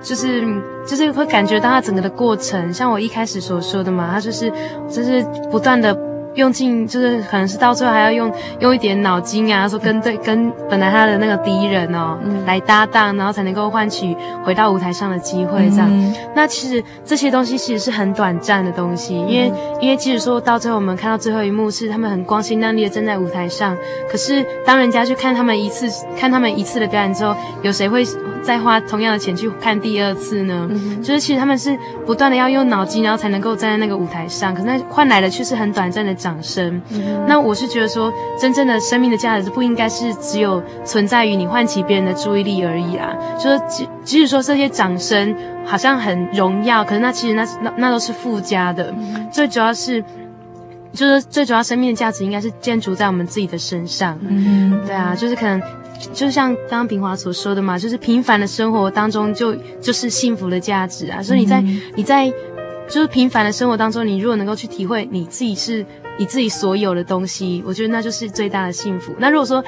[0.00, 0.44] 就是
[0.86, 4.48] 就是会感觉到他整个的过程，像我一开始所说的嘛，他就是
[4.88, 5.98] 就是不断的。
[6.36, 14.14] 用尽就是可能是到最后还要用用一点脑筋啊，说跟对跟本来他的那个敌人哦、嗯、来搭档，然后才能够换取
[14.44, 15.88] 回到舞台上的机会这样。
[15.90, 23.74] 嗯、那其实这些东西其实是很短暂的东西，因为、嗯、因为即使说到最后我们看到最后一幕是他们很光鲜亮丽的站在舞台上，
[24.10, 25.86] 可是当人家去看他们一次
[26.18, 28.04] 看他们一次的表演之后，有谁会
[28.42, 30.68] 再花同样的钱去看第二次呢？
[30.70, 31.74] 嗯、就是其实他们是
[32.04, 36.14] 不断的要用脑筋，然后才能够站在那个舞台上，可是那换来的却是很短暂的。
[36.26, 36.82] 掌声。
[36.90, 43.14] 嗯、那我是觉得说，真正的生命的价值不应该是只有存在于你唤起别人的注意力而已啊。
[43.38, 45.32] 就是即即使说这些掌声
[45.64, 48.92] 好像很荣耀，可是那其实那那那都是附加的。
[48.98, 50.02] 嗯、最主要是，
[50.92, 54.18] 就是最主要生命的价值应该是建筑在我们自己的身上。
[54.22, 55.62] 嗯，对啊，就是可能
[56.12, 61.22] 就像刚刚平华所说的嘛，就是平凡的生活当中就就是幸福的价值啊。
[61.22, 62.28] 所以你在、嗯、你在
[62.88, 65.86] 就是平凡的生活当中，你如果能够去体会你自己是。
[66.18, 69.14] 你自己所有的东西，我觉得那就是最大的幸福。
[69.18, 69.62] 那如果说，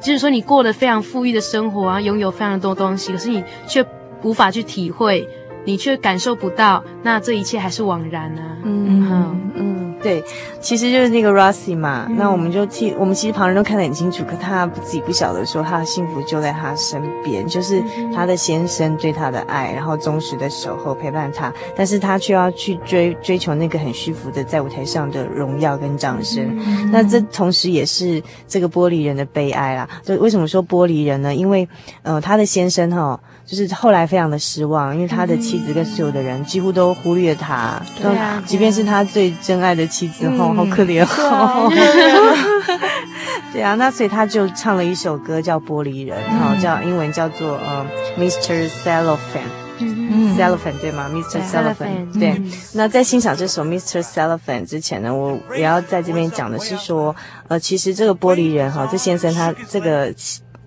[0.00, 3.84] 就是说你过得非常富裕的生活啊，拥有非常多东西，可是你却
[4.22, 5.28] 无法去体会，
[5.64, 8.56] 你却感受不到，那这一切还是枉然啊。
[8.64, 9.40] 嗯嗯。
[9.56, 10.22] 嗯对，
[10.60, 17.82] 其实就是那个 Rossy 嘛，嗯、那我们就替我们其实旁人都看得很清楚，可他自己不晓得说他的幸福就在他身边，就是
[18.14, 29.88] 他的先生对他的爱，然后忠实的守候陪伴他，但是他却要去追追求那个很虚浮的在舞台上的荣耀跟掌声，嗯、那这同时也是这个玻璃人的悲哀啦。
[30.02, 31.34] 就为什么说玻璃人呢？
[31.34, 31.66] 因为
[32.02, 33.20] 呃，他的先生哈、哦。
[33.54, 41.70] 就是后来非常的失望，因为他的妻子跟所有的人几乎都忽略他，对啊，即便是他最真爱的妻子，吼，好可怜哦。
[43.54, 47.86] 对啊，那所以他就唱了一首歌叫《玻璃人》，哈，叫英文叫做呃
[48.18, 48.68] ，Mr.
[48.82, 51.40] Cellophane，Cellophane 对吗？Mr.
[51.48, 52.42] Cellophane 对。
[52.72, 54.02] 那在欣赏这首 Mr.
[54.02, 57.14] Cellophane 之前呢，我也要在这边讲的是说，
[57.46, 60.12] 呃，其实这个玻璃人哈，这先生他这个。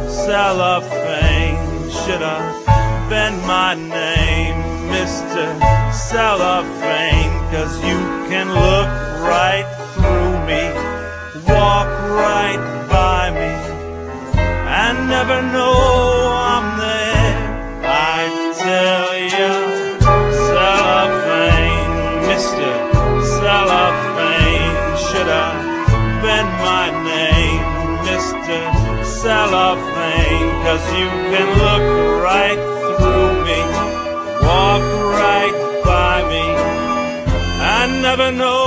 [0.09, 1.59] Cellophane,
[1.91, 2.65] should have
[3.09, 4.55] been my name,
[4.89, 5.53] Mr.
[5.93, 8.89] Cellophane, cause you can look
[9.21, 10.71] right through me,
[11.53, 12.80] walk right by me, and
[15.08, 15.74] never know
[16.32, 17.34] I'm there.
[17.84, 18.20] I
[18.66, 19.52] tell you,
[20.48, 21.92] Cellophane,
[22.30, 22.70] Mr.
[23.36, 25.58] Cellophane, should have
[26.26, 27.62] been my name,
[28.08, 28.58] Mr.
[29.04, 31.84] Cellophane, cause you can look
[32.22, 32.60] right
[32.98, 33.60] through me,
[34.46, 34.84] walk
[35.22, 36.46] right by me,
[37.60, 38.61] and never know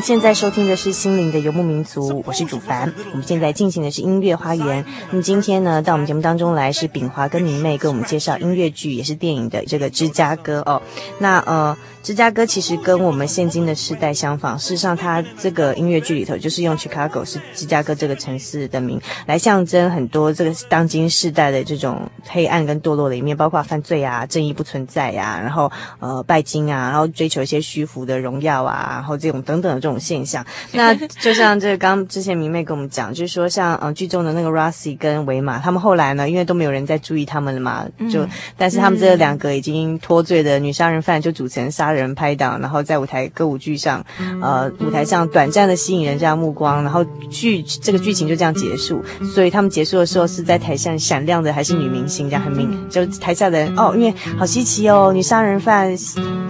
[0.00, 2.90] 您现在收听的是《心灵的游牧民族》，我是主凡。
[3.10, 4.82] 我们现在进行的是音乐花园。
[5.10, 10.80] 那么今天呢，到我们节目当中来是秉华跟明媚给我们介绍音乐剧，也是电影的这个《芝加哥》哦。
[11.18, 11.76] 那呃。
[12.02, 14.58] 芝加哥其实跟我们现今的世代相仿。
[14.58, 30.44] 事实上，它这个音乐剧里头就是用 Chicago 是芝加哥这个城市的名来象征很多这个当今世代的这种黑暗跟堕落的一面，包括犯罪啊、正义不存在呀、啊，然后呃拜金啊，然后追求一些虚浮的荣耀啊，然后这种等等的这种现象。
[30.72, 44.04] 那就像这个刚之前明媚跟我们讲，就是说像呃剧中的那个 Roxy 跟维玛，他们后来呢，因为都没有人在注意他们了嘛，就、嗯、但是他们这两个已经脱罪的女杀人犯就组成杀人拍档，然后在舞台歌舞剧上，
[44.40, 49.02] 呃，舞台上短暂的吸引人家目光，然后剧这个剧情就这样结束。
[49.34, 55.96] 所以他们结束的时候是在台上闪亮的还是女明星，这样很明，就台下的人哦，因为好稀奇哦，女杀人犯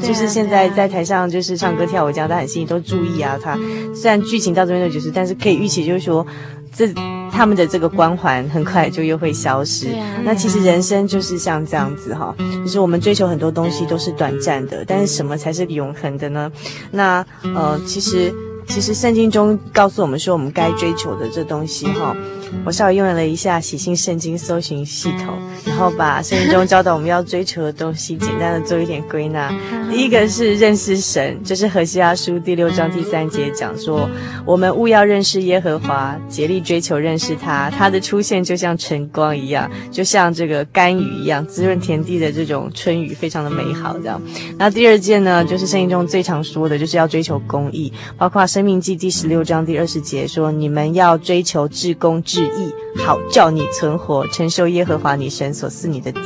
[0.01, 3.38] 就是现在在台上就是唱歌跳舞这样，他很吸引，都注意啊。
[3.43, 3.59] 他
[3.95, 6.26] 虽然剧情到这边就结束，但是可以预期就是说
[6.74, 6.93] 这。
[7.33, 9.89] 他们的这个光环很快就又会消失。
[10.24, 16.51] 那其实人生就是像这样子哈，就是我们追求很多东西都是短暂的，但是什么才是永恒的呢？
[16.91, 17.24] 那
[17.55, 18.35] 呃，其实
[18.68, 22.14] 其实圣经中告诉我们说，我们该追求的这东西哈。
[22.65, 29.53] 我稍微用了一下喜信圣经搜寻系统，然后把圣经中教导我们要追求的东西简单的做一点归纳。
[29.91, 34.09] 第一个是认识神，就是何西阿书第六章第三节讲说，
[34.45, 37.71] 我们务要认识耶和华，竭力追求认识他。
[37.71, 43.97] 他的出现就像晨光一样，就像这个甘雨一样，滋润田地的这种春雨，非常的美好。
[43.99, 44.21] 这样。
[44.59, 52.72] 那第二件呢，就是圣经中最常说的，就是要追求公义，包括生命记第十六章第二十节说，你们要追求至公至旨意，
[53.05, 56.20] 好叫你存活，承受耶和华你神所赐你的地。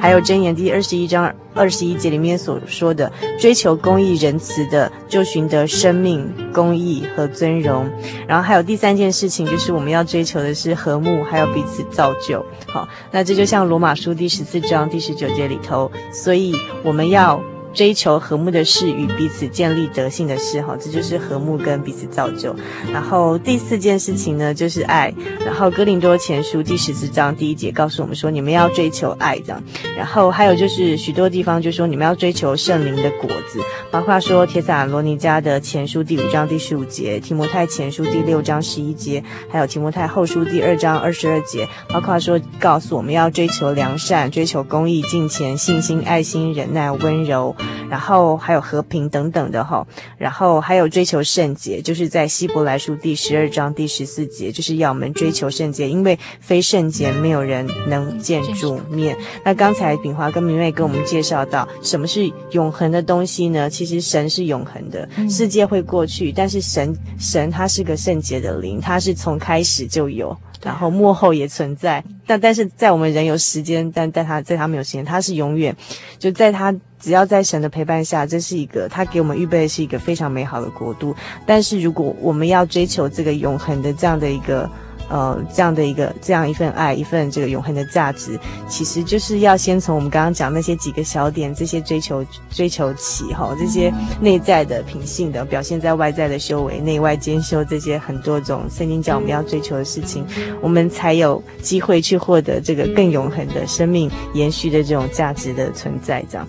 [0.00, 3.10] 还有箴言第二十一章二十一节里面所说的，
[3.40, 7.90] 追求公义仁慈的，就寻得生命、公义和尊荣。
[8.28, 12.44] 然后还有第三件事情，就是我们要追求的是和睦，还有彼此造就。
[12.68, 16.54] 好，那这就像罗马书第十四章第十九节里头，所以
[16.84, 17.42] 我们要。
[17.76, 22.56] 追求和睦的事与彼此建立德性的事，哈，这就是和睦跟彼此造就。
[22.90, 25.12] 然后第四件事情呢，就是爱。
[25.44, 29.62] 然后哥林多前书第十四章第一节告诉我们说，你们要追求爱，这样。
[29.94, 33.60] 然后还有就是许多地方就说你们要追求圣灵的果子，
[33.90, 47.54] 包括说铁撒罗尼迦的前书第五章第十五节，提摩太前书第六章十一节，还有提摩太后书第二章二十二节，包括说告诉我们要追求良善，追求公义、敬虔、信心、爱心、忍耐、温柔。
[47.90, 49.86] 然后还有和平等等的哈，
[50.18, 59.16] 然后还有追求圣洁，就是在希伯来书第十二章第十四节，就是要我们追求圣洁，因为非圣洁没有人能见主面。
[59.44, 63.70] 那刚才炳华跟明媚跟我们介绍到，什么是永恒的东西呢？
[63.70, 70.36] 其实神是永恒的，世界会过去，但是神神他是个圣洁的灵，他是从开始就有。
[70.66, 75.74] 然后幕后也存在，但但是在我们人有时间，但但他在他没有时间，他是永远
[76.18, 81.14] 就在他只要在神的陪伴下，这是一个他给我们预备的是一个非常美好的国度。
[81.46, 84.68] 但是如果我们要追求这个永恒的这样的一个。
[85.08, 88.38] 呃，这样的一个这样一份爱，一份这个永恒的价值，
[88.68, 100.26] 其实就是要先从我们刚刚讲那些几个小点，这些追求追求起哈，这些内在的品性的表现在外在的修为，内外兼修这些很多种圣经讲我们要追求的事情，
[100.60, 106.24] 我们才有机会去获得这个更永恒的生命延续的这种价值的存在。
[106.28, 106.48] 这样，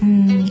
[0.00, 0.50] 嗯。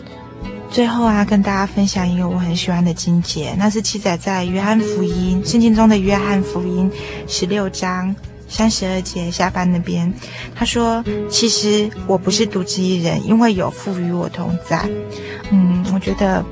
[0.71, 6.89] 最后啊，跟大家分享一个我很喜欢的经节，那是记载在约翰福音圣经中的约翰福音
[7.27, 8.15] 十六章
[8.47, 10.13] 三十二节下半那边。
[10.55, 14.87] 他说：“其实我不是独自一人，因为有父与我同在。”
[15.51, 16.45] 嗯，我觉得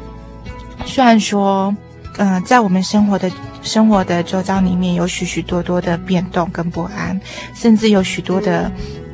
[0.85, 1.73] 虽然说，
[2.17, 7.17] 嗯、呃，在我们生活的生活的周遭里面有许许多多的变动跟不安，
[7.53, 8.69] 甚至有许多的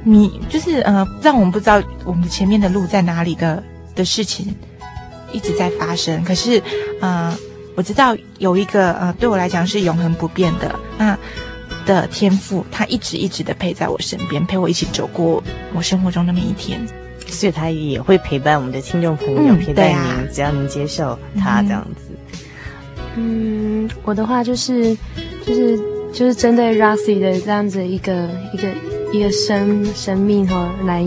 [0.05, 3.61] 迷，就是呃，让我们不知道我们前面的路在哪里的
[3.93, 4.55] 的事情。
[5.33, 6.61] 一直在发生，可是，
[7.01, 7.35] 呃，
[7.75, 11.17] 我知道有一个呃，对我来讲是永恒不变的，那、呃、
[11.85, 16.79] 的天赋，他一直一直的陪在我身边，陪我一起走过我生活中的每一天，
[17.27, 22.13] 所以他也会陪伴我们的听众朋友，嗯、陪伴您、啊，只要您接受他这样子。
[23.17, 24.95] 嗯，我的话就是，
[25.45, 25.77] 就是，
[26.13, 28.69] 就是针对 Roxy 的这样子一个一个
[29.11, 31.05] 一个生生命哈来。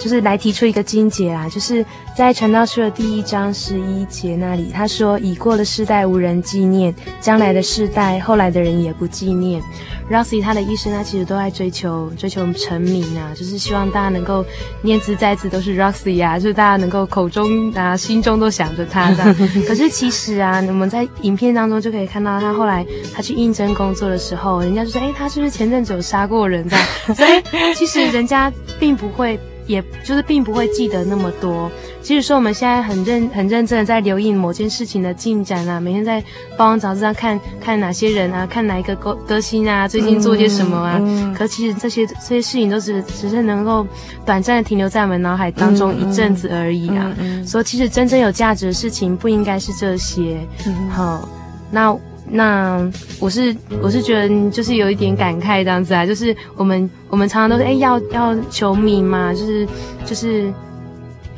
[0.00, 1.84] 就是来提出一个经节啦，就是
[2.16, 9.62] 在传道书的第一章十一节那里，他说：“已过的世代无人纪念，将来的世代后来的人也不纪念。”
[10.10, 14.42] Roxy 他的一生，他其实都在追求追求成名啊，就是希望大家能够
[14.80, 19.34] 念兹在兹都是 Roxy 啊，就是大家能够口中啊心中都想着他这样。
[19.68, 29.38] 可是其实啊，我们在影片当中就可以看到他后来他去应征工作的时候，人家就说：“哎，他是不是前阵子有杀过人？”这样，所以其实人家并不会。
[29.68, 31.70] 也就是并不会记得那么多，
[32.02, 36.20] 即使说我们现在很认很认真的在留意某件事情的进展啊，每天在
[36.56, 43.86] 报章杂志上看看哪些人啊，看哪一个歌歌星啊，最近做些什么啊，嗯嗯、可其实这些这些事情都只只是能够
[44.24, 47.14] 短暂的停留在我们脑海当中一阵子而已啊。
[47.46, 50.40] 所以其实真正有价值的事情不应该是这些。
[50.66, 51.28] 嗯、好，
[51.70, 51.94] 那。
[52.30, 52.80] 那
[53.20, 59.66] 我是我是觉得就是有一点感慨这样子啊，就是我们我们常常都是哎、欸、要要求名嘛，就是
[60.04, 60.52] 就是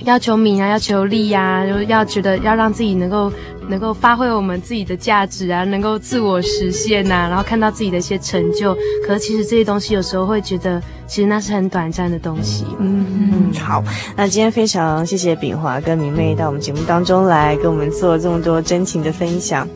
[0.05, 3.33] 要求名啊，要求利呀、啊，就要觉得要让自己能够
[3.69, 8.75] 能够发挥我们自己的价值啊，能够自我实现呐、啊，然后看到自己的一些成就。
[9.07, 12.65] 可是其实这些东西有时候会觉得，其实那是很短暂的东西。
[12.79, 13.85] 嗯嗯，好，
[14.17, 19.69] 那今天非常谢谢炳华跟明媚到我们节目当中来跟我们做这么多真情的分享。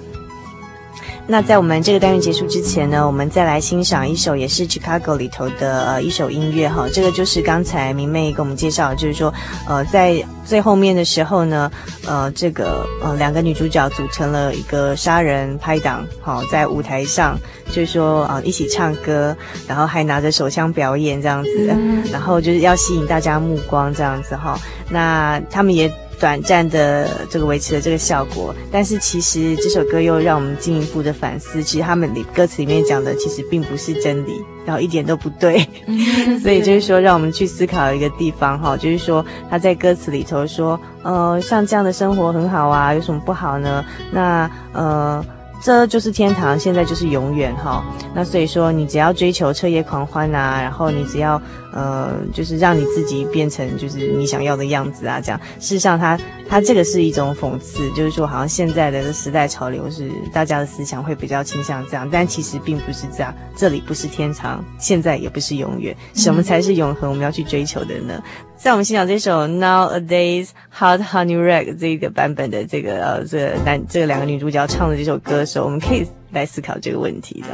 [1.26, 9.32] 那在我们这个单元结束之前呢，我们再来欣赏一首也是 Chicago 里头的呃一首音乐哈，这个就是刚才明媚给我们介绍，就是说
[9.66, 11.72] 呃在最后面的时候呢，
[12.06, 19.34] 呃这个呃两个女主角组成了一个杀人拍档，好在舞台上就是说啊、呃、一起唱歌，
[19.66, 21.74] 然后还拿着手枪表演这样子，
[22.12, 24.60] 然后就是要吸引大家目光这样子哈，
[24.90, 25.90] 那他们也。
[26.24, 35.68] 短暂的这个维持了这个效果，但是其实这首歌又让我们进一步的反思，其实他们里歌词里面讲的其实并不是真理，然后一点都不对，
[36.42, 43.84] 所以就是说让我们去思考一个地方哈，就是说他在歌词里头说，呃，像这样的生活很好啊，有什么不好呢？
[44.10, 45.22] 那呃。
[45.62, 47.82] 这就是天堂，现在就是永远哈。
[48.14, 51.40] 那所以说，你只要追求彻夜狂欢啊，然后你只要
[51.74, 55.40] 呃，就是让你自己变成就是你想要的样子啊，这样。
[55.58, 56.16] 事实上它，
[56.48, 63.34] 它这个是一种讽刺，就是说，好像现在的时代潮流是大家的思想会比较倾向这样，但其实并不是这样。
[63.56, 65.96] 这里不是天堂，现在也不是永远。
[66.14, 67.10] 什么才是永恒？
[67.10, 68.22] 我们要去追求的呢？
[68.56, 77.47] 在我们欣赏这首 Nowadays Hot Honey Rag 这个版本的这个呃这个男这个两个女主角唱的这首歌的时候，我们可以来思考这个问题的。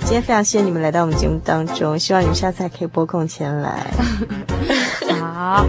[0.00, 3.86] 今天非常谢谢你们来到我们节目当中，希望你们下次还可以拨空前来。
[5.20, 5.66] 好。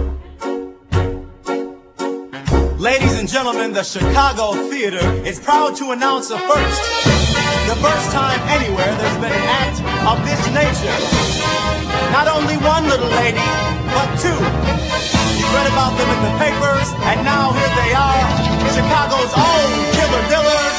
[2.78, 6.82] Ladies and gentlemen, the Chicago Theater is proud to announce a first.
[7.66, 10.94] The first time anywhere there's been an act of this nature.
[12.12, 13.42] Not only one little lady,
[13.90, 14.38] but two.
[14.38, 18.22] You've read about them in the papers, and now here they are,
[18.70, 20.79] Chicago's own killer dillers,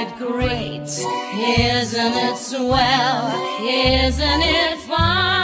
[0.00, 0.84] It great?
[0.84, 3.34] Isn't it swell?
[3.60, 5.37] Isn't it fun?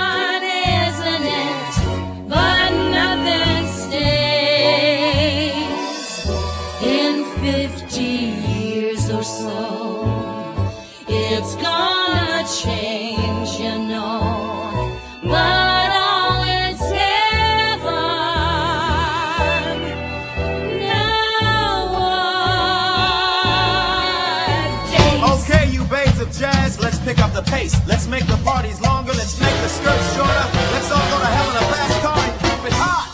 [27.35, 27.75] The pace.
[27.87, 30.47] Let's make the parties longer, let's make the skirts shorter.
[30.73, 33.11] Let's all go to hell in a fast car and keep it hot.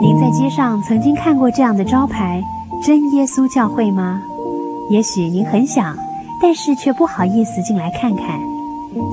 [0.00, 2.42] 您在街上曾经看过这样的招牌
[2.84, 4.20] “真耶稣教会”吗？
[4.90, 5.96] 也许您很想，
[6.42, 8.53] 但是却不好意思进来看看。